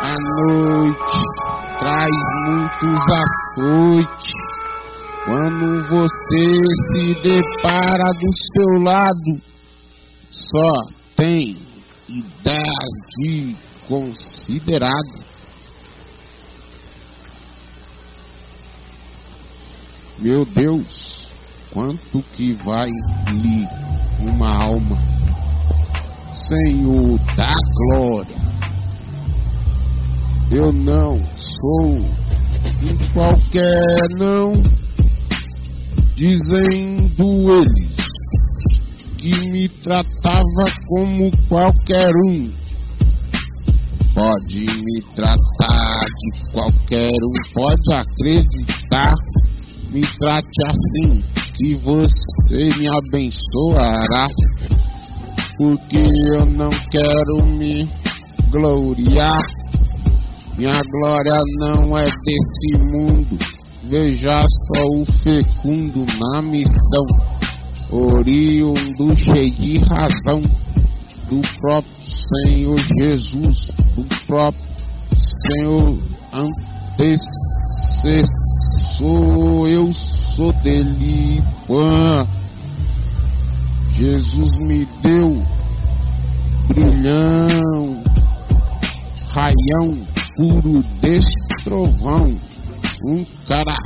A 0.00 0.14
noite 0.14 0.98
traz 1.80 2.08
muitos 2.46 3.00
açoites. 3.58 4.32
Quando 5.24 5.82
você 5.88 6.58
se 6.92 7.14
depara 7.20 8.04
do 8.12 8.30
seu 8.54 8.82
lado, 8.82 9.42
só 10.30 10.70
tem 11.16 11.56
ideias 12.08 12.94
de 13.18 13.56
considerado. 13.88 15.18
Meu 20.18 20.44
Deus, 20.44 21.28
quanto 21.72 22.22
que 22.36 22.52
vai 22.64 22.88
lhe 23.32 23.66
uma 24.20 24.64
alma, 24.64 24.96
Senhor 26.34 27.18
da 27.36 27.54
glória. 27.74 28.57
Eu 30.50 30.72
não 30.72 31.20
sou 31.36 31.98
um 31.98 33.12
qualquer 33.12 33.82
não, 34.16 34.54
dizendo 36.16 37.52
eles 37.52 38.06
que 39.18 39.50
me 39.50 39.68
tratava 39.68 40.42
como 40.86 41.30
qualquer 41.48 42.10
um. 42.30 42.50
Pode 44.14 44.64
me 44.64 45.02
tratar 45.14 46.00
de 46.00 46.52
qualquer 46.52 47.12
um, 47.12 47.52
pode 47.52 47.92
acreditar, 47.92 49.12
me 49.90 50.00
trate 50.18 50.60
assim, 50.66 51.22
que 51.56 51.74
você 51.74 52.70
me 52.78 52.88
abençoará, 52.88 54.28
porque 55.58 56.04
eu 56.32 56.46
não 56.46 56.70
quero 56.90 57.44
me 57.44 57.86
gloriar 58.50 59.57
minha 60.58 60.82
glória 60.90 61.40
não 61.60 61.96
é 61.96 62.02
desse 62.02 62.82
mundo. 62.82 63.38
Veja 63.84 64.42
só 64.42 64.82
o 64.90 65.06
fecundo 65.22 66.04
na 66.04 66.42
missão, 66.42 67.06
oriundo 67.92 69.16
cheio 69.16 69.52
de 69.52 69.78
razão, 69.78 70.42
do 71.30 71.40
próprio 71.60 71.94
Senhor 72.02 72.76
Jesus, 72.98 73.70
do 73.94 74.04
próprio 74.26 74.60
Senhor 75.46 75.96
antecessor. 76.32 77.38
Eu 79.68 79.92
sou 80.34 80.52
dele, 80.54 81.40
Pã. 81.68 82.26
Jesus 83.92 84.56
me 84.66 84.84
deu 85.02 85.40
brilhão, 86.68 88.02
raião 89.30 90.17
puro 90.38 90.82
trovão, 91.64 92.30
um 93.04 93.24
cara 93.48 93.76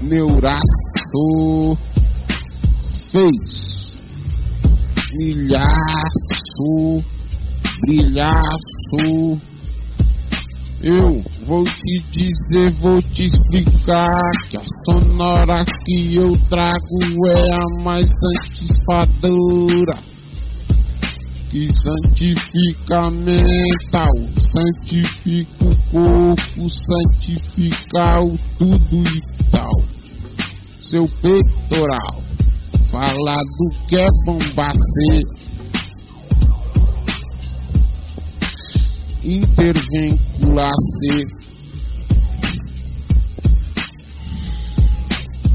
neuraço 0.00 1.76
fez 3.10 3.96
milhaço, 5.14 7.02
brilhaço. 7.80 9.40
Eu 10.84 11.22
vou 11.46 11.64
te 11.64 11.98
dizer, 12.12 12.72
vou 12.80 13.02
te 13.02 13.24
explicar 13.24 14.20
que 14.48 14.56
a 14.56 14.62
sonora 14.84 15.64
que 15.84 16.14
eu 16.14 16.38
trago 16.48 17.28
é 17.28 17.54
a 17.54 17.82
mais 17.82 18.08
satisfadora 18.08 20.11
que 21.52 21.68
santifica 21.70 22.96
a 22.96 23.10
mental, 23.10 24.08
santifica 24.40 25.66
o 25.66 25.76
corpo, 25.90 26.70
santifica 26.70 28.22
o 28.22 28.38
tudo 28.58 29.06
e 29.06 29.20
tal. 29.50 29.82
Seu 30.80 31.06
peitoral, 31.20 32.22
fala 32.90 33.36
do 33.36 33.68
que 33.86 33.98
é 33.98 34.08
bombacer, 34.24 35.22
intervincular-se. 39.22 41.26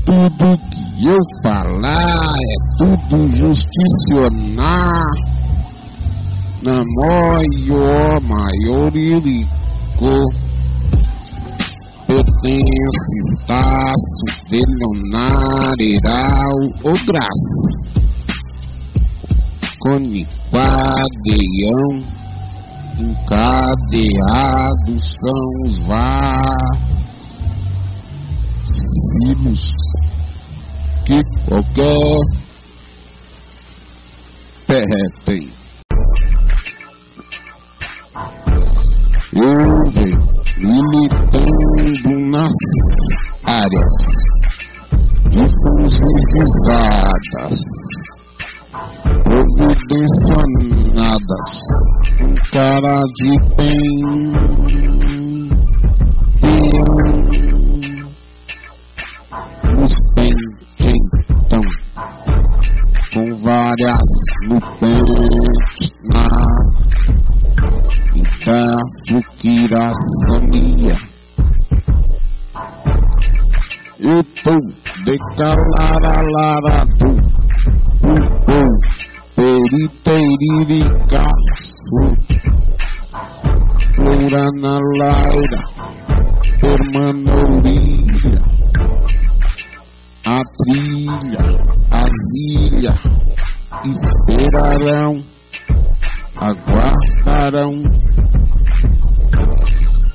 Tudo 0.05 0.59
que 0.69 1.07
eu 1.07 1.17
falar 1.41 2.37
é 2.37 2.55
tudo 2.77 3.27
justicionar 3.35 5.01
na 6.61 6.83
maior 6.97 8.21
maiorico 8.21 9.47
pertence 12.07 13.17
taço 13.45 14.25
bilionário 14.49 15.99
o 16.83 16.93
graço 17.05 17.61
coniquadeião 19.79 22.03
encadeados 22.99 25.01
são 25.21 25.47
os 25.65 25.79
vacilos 29.05 29.63
que 31.05 31.17
qualquer 31.45 32.19
pé 34.65 34.81
tem 35.23 35.47
houve 39.47 40.11
militando 40.57 42.11
nas 42.29 42.53
áreas 43.45 43.97
difusivizadas, 45.29 47.55
providenciadas, 49.23 51.51
um 52.21 52.35
cara 52.51 52.99
de 53.15 53.37
bem, 53.55 53.87
nos 59.77 59.95
então, 60.79 61.63
com 63.13 63.27
várias 63.41 64.07
nuvens 64.47 65.49
na 65.49 65.66
Fukirasania. 69.97 70.95
Eu 73.99 74.23
tô 74.43 74.53
decalalarado, 75.03 76.87
pupum, 77.99 78.67
periteiriricaço, 79.35 82.01
florana 83.95 84.77
laira, 84.99 85.61
permanouria, 86.61 88.39
a 90.25 90.39
trilha, 90.63 91.43
as 91.89 92.15
ilhas, 92.51 93.01
esperarão, 93.83 95.23
aguardarão 96.35 97.73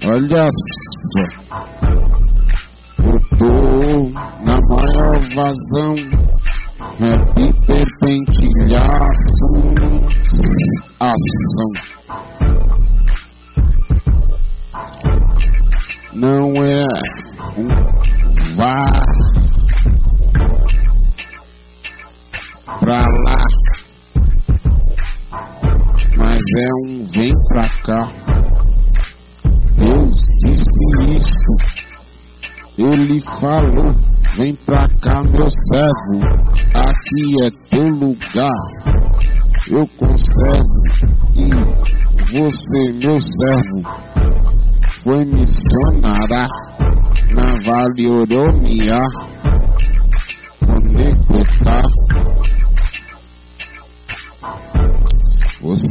Olha 0.04 0.48
só. 1.12 1.24
Eu 3.04 3.20
tô 3.38 4.10
na 4.42 4.58
maior 4.68 5.14
vazão. 5.34 5.94
Rap 6.98 7.36
perpentilhaço. 7.66 9.46
Ação. 10.98 11.70
Não 16.14 16.52
é 16.64 16.84
um 17.56 17.68
vá 18.56 18.74
pra 22.80 23.00
lá. 23.00 23.38
Mas 26.16 26.40
é 26.58 26.70
um 26.86 27.04
vem 27.14 27.32
pra 27.48 27.68
cá. 27.84 28.51
Disse 30.44 30.66
isso. 31.08 31.82
Ele 32.78 33.20
falou: 33.40 33.94
Vem 34.36 34.54
pra 34.66 34.88
cá, 35.00 35.22
meu 35.22 35.48
servo. 35.72 36.20
Aqui 36.74 37.44
é 37.44 37.50
teu 37.70 37.86
lugar. 37.86 38.50
Eu 39.68 39.86
conservo. 39.98 40.82
E 41.34 41.48
você, 42.32 42.92
meu 42.94 43.20
servo, 43.20 43.82
foi 45.02 45.24
missionária 45.24 46.46
na 47.34 47.52
Vale 47.64 48.08
Oromia. 48.08 49.00
Conectar. 50.66 51.82
Você 55.72 55.88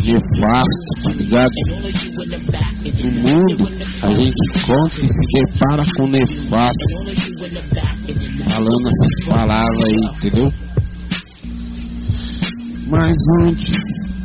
nefasto, 0.00 0.92
tá 1.04 1.12
ligado? 1.12 1.50
No 3.02 3.10
mundo, 3.10 3.68
a 4.02 4.14
gente 4.14 4.66
conta 4.66 5.04
e 5.04 5.08
se 5.08 5.24
depara 5.34 5.84
com 5.96 6.06
nefasto, 6.06 6.86
falando 8.44 8.88
essas 8.88 9.26
palavras 9.26 9.84
aí, 9.86 9.98
entendeu? 10.16 10.61
Mas 12.92 13.16
onde 13.40 13.72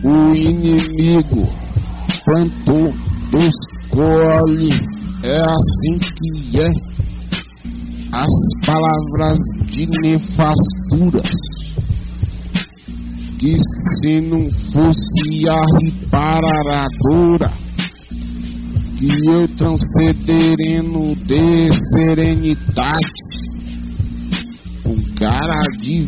o 0.03 0.35
inimigo 0.35 1.47
plantou, 2.25 2.93
Deus 3.31 3.53
colhe, 3.89 4.73
é 5.23 5.39
assim 5.39 5.99
que 6.17 6.59
é. 6.59 6.69
As 8.11 8.27
palavras 8.65 9.37
de 9.67 9.85
nefasturas, 10.01 11.31
que 13.39 13.55
se 14.01 14.19
não 14.19 14.49
fosse 14.73 15.47
a 15.49 15.61
riparadora, 15.79 17.53
que 18.97 19.07
eu 19.29 19.47
transcederendo 19.55 21.15
de 21.25 21.69
serenidade, 21.93 23.13
um 24.85 25.15
cara 25.15 25.61
de 25.79 26.01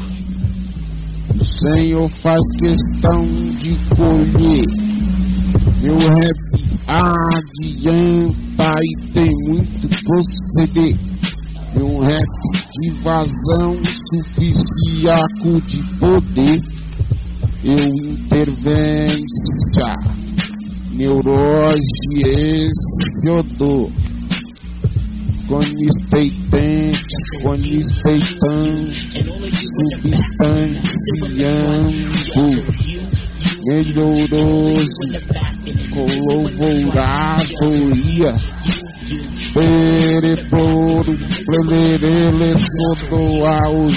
o 1.39 1.45
Senhor 1.45 2.09
faz 2.23 2.41
questão 2.59 3.27
de 3.59 3.77
colher. 3.95 4.65
Meu 5.83 5.99
rap 5.99 6.41
adianta 6.87 8.79
e 8.83 9.13
tem 9.13 9.31
muito 9.47 9.89
proceder. 10.05 10.97
Meu 11.75 12.01
rap 12.01 12.25
de 12.81 12.91
vazão 13.03 13.77
suficiaco 14.11 15.61
de 15.67 15.83
poder. 15.99 16.78
Eu 17.65 17.75
intervenho 17.75 19.27
neurose 20.93 21.79
esse 22.25 23.29
odor 23.29 23.91
conistentante, 25.49 27.17
conistentante, 27.43 29.25
substanciando, 30.01 30.85
melhoroso, 33.65 35.03
todo 40.51 41.17
Plemerelo 41.47 42.45
ensodoar 42.45 43.71
o 43.71 43.91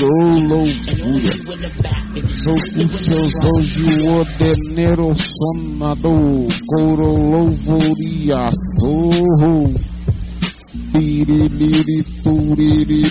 loucura 0.47 1.33
Sou 2.43 2.55
com 2.73 2.87
seus 2.97 3.33
anjos 3.45 4.03
ordeneiro 4.07 5.13
sonador 5.15 6.47
Coro 6.67 7.11
louvoria 7.31 8.51
sorro 8.79 9.73
Piriliri 10.91 12.03
turiri 12.23 13.03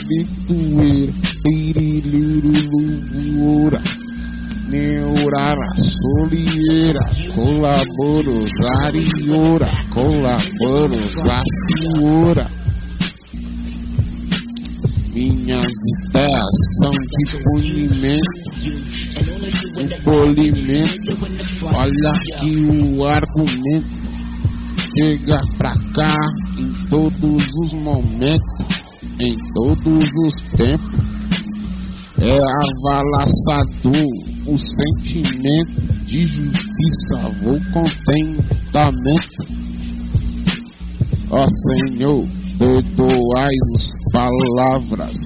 tuir 0.47 1.13
Piriliri 1.43 2.69
louvora 2.69 4.00
Meu 4.71 5.11
colaborar 5.31 5.57
a 5.59 5.77
solieira, 5.77 7.01
colaboros 7.35 8.51
ariora, 8.85 9.71
colaboros 9.93 11.17
a 11.27 11.41
senhora. 11.69 12.51
Minhas 15.13 15.73
ideias 16.09 16.57
são 16.83 16.93
de 16.93 17.25
punimento, 17.45 18.41
um 19.79 19.89
polimento. 20.03 21.13
Olha 21.63 22.13
que 22.41 22.53
o 22.65 23.05
argumento 23.05 24.01
chega 24.97 25.39
pra 25.59 25.75
cá 25.95 26.17
em 26.59 26.89
todos 26.89 27.45
os 27.63 27.73
momentos, 27.73 28.67
em 29.21 29.37
todos 29.55 30.05
os 30.25 30.35
tempos. 30.57 31.10
É 32.23 32.37
avalaçador 32.37 34.07
o 34.47 34.59
sentimento 34.59 35.81
de 36.05 36.27
justiça, 36.27 37.31
vou 37.43 37.59
contentamento. 37.73 39.43
Ó 41.31 41.47
Senhor, 41.49 42.29
perdoai 42.59 43.57
as 43.75 43.91
palavras 44.13 45.17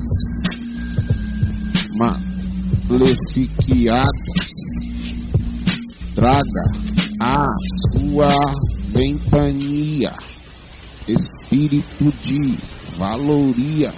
maleficadas, 2.88 4.09
traga 6.14 6.64
a 7.20 7.45
sua 7.92 8.38
ventania, 8.92 10.14
espírito 11.09 12.12
de 12.22 12.59
valoria. 12.97 13.92